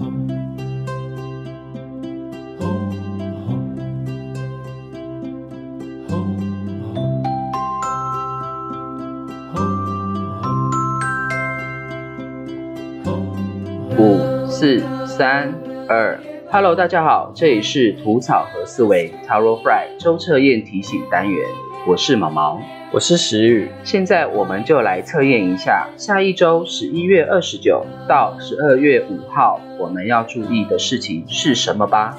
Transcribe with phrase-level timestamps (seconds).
[0.00, 0.04] 五
[14.46, 15.52] 四三
[15.88, 16.20] 二
[16.52, 21.44] ，Hello，大家好，这里是吐草和思维 Taro Fry 周测验提醒单元，
[21.88, 22.60] 我是毛毛，
[22.90, 32.16] 我是石宇，现在我们就来测验一下下一周十一月二十九到十二月五号我们要注意的事情是什么吧。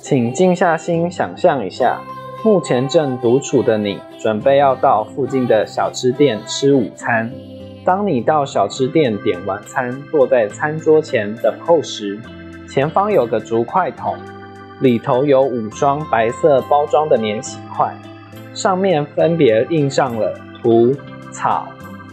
[0.00, 2.00] 请静下心想象一下，
[2.44, 7.28] 目前正独处的你，准备要到附近的小吃店吃午餐。
[7.84, 12.16] 当你到小吃店点完餐，坐在餐桌前等候时，
[12.68, 14.16] 前方有个竹筷筒，
[14.80, 17.92] 里头有五双白色包装的免洗筷，
[18.60, 20.94] 上面分别印上了“土
[21.32, 21.66] ”“草”“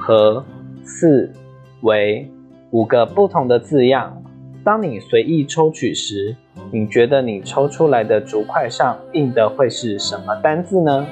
[0.00, 0.42] 和
[0.82, 1.30] ”“四
[1.84, 2.32] ”“为”
[2.72, 4.22] 五个不同的字样。
[4.64, 6.34] 当你随意抽取时，
[6.72, 11.06] 你觉得你抽出来的竹筷上印的会是什么单字呢？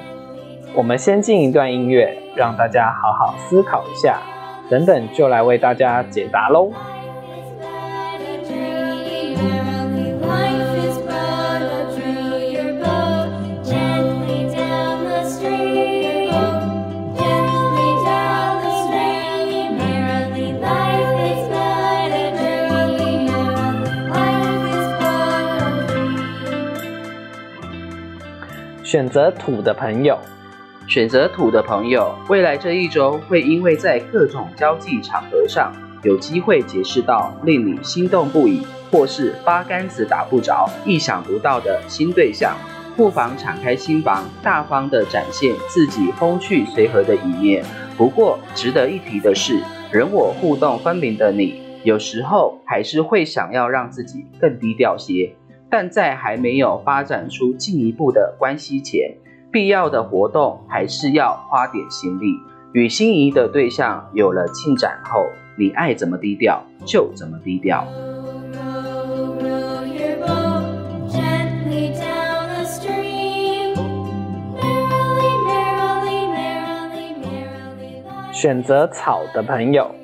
[0.73, 4.19] 我们先进一段音乐，让大家好好思考一下。
[4.67, 6.71] 等等，就来为大家解答喽。
[28.89, 30.17] 选择土的朋友。
[30.87, 42.57] 选择土的朋友，未来这一周会因为在各种交际场合上有机会结识到令你心动不已，或是八竿子打不着、意想不到的新对象，
[42.97, 47.63] 不妨敞开心房，大方的展现自己风趣随和的一面。
[47.95, 55.35] 不过，值得一提的是，人我互动分明的你，有时候还是会想要让自己更低调些，
[55.69, 59.15] 但在还没有发展出进一步的关系前。
[59.51, 62.35] 必要的活动还是要花点心力。
[62.71, 65.25] 与心仪的对象有了进展后，
[65.57, 67.83] 你爱怎么低调就怎么低调。
[78.31, 79.98] 选择草的朋友。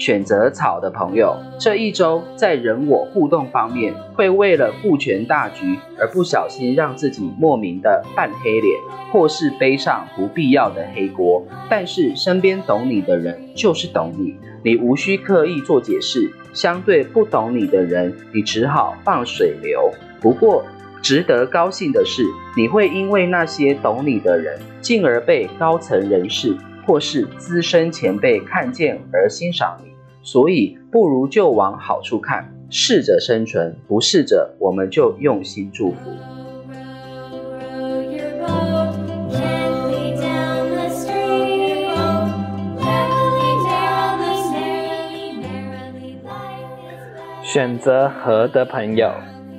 [0.00, 8.80] 选择草的朋友，这一周在人我互动方面，会为了顾全大局而不小心让自己莫名的扮黑脸，
[9.12, 11.46] 或是背上不必要的黑锅。
[11.68, 14.34] 但是身边懂你的人就是懂你，
[14.64, 16.32] 你无需刻意做解释。
[16.54, 19.92] 相对不懂你的人，你只好放水流。
[20.18, 20.64] 不过
[21.02, 22.24] 值得高兴的是，
[22.56, 26.56] 你会因为那些懂你的人，进而被高层人士
[26.86, 29.89] 或是资深前辈看见而欣赏你。
[30.22, 35.96] 所以，不如就往好处看，试着生存，不试着，我们就用心祝福。
[47.42, 49.10] 选择和的朋友，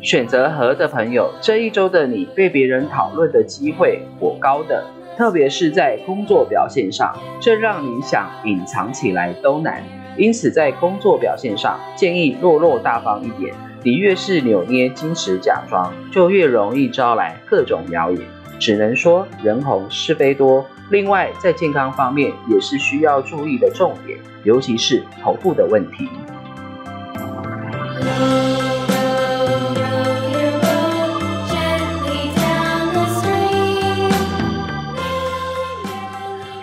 [0.02, 4.86] 选择和的朋友，这一周的你被别人讨论的机会颇高的，
[5.18, 9.84] 特别是在工作表现上，这让你想隐藏起来都难。
[10.18, 13.54] 因此，在工作表现上，建议落落大方一点。
[13.84, 18.22] 你越是扭捏、矜持、假装，就越容易招来各种谣言。
[18.60, 20.64] 只能说人红是非多。
[20.92, 26.08] 另外，在健康方面也是需要注意的重点，尤其是头部的问题。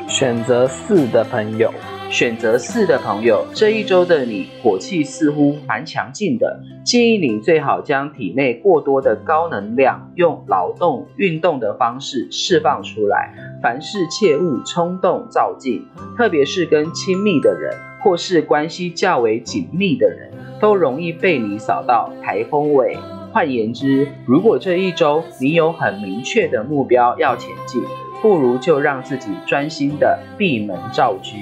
[0.06, 1.72] 选择四的朋友。
[2.18, 13.32] 选择四的朋友，这一周的你火气似乎蛮强劲的，建议你最好将体内过多的高能量用劳动运动的方式释放出来。
[13.62, 15.86] 凡事切勿冲动造进，
[16.16, 22.98] 特别是跟亲密的人或是关系较为紧密的人，都容易被你扫到台风尾。
[23.30, 27.80] 换言之，如果这一周你有很明确的目标要前进。
[28.20, 31.36] 不如就让自己专心的闭门造车，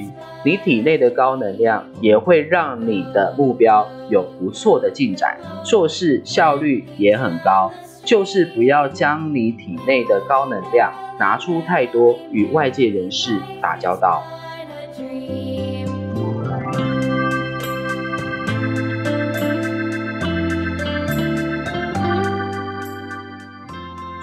[0.44, 7.72] 你体内的高能量也会让你的目标有不错的进展，做事效率也很高。
[8.04, 14.22] 就是不要将你体内的高能量拿出太多与外界人士打交道。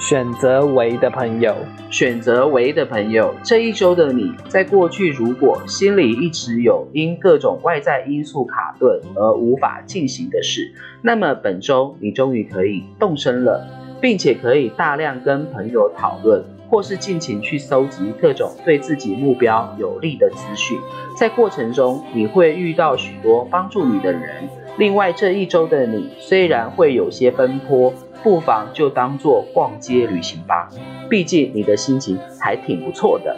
[0.03, 1.55] 选择为的朋友，
[1.89, 13.65] 选择为的朋友，这一周的你，在过去如果心里一直有因各种外在因素卡顿而无法进行的事，那么本周你终于可以动身了，
[14.01, 20.77] 并且可以大量跟朋友讨论，或是尽情去搜集各种对自己目标有利的资讯。
[21.17, 24.49] 在过程中，你会遇到许多帮助你的人。
[24.77, 27.93] 另外，这一周的你虽然会有些奔波。
[28.23, 30.69] 不妨就当做逛街旅行吧，
[31.09, 33.37] 毕竟你的心情还挺不错的。